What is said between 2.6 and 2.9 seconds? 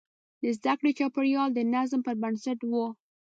و.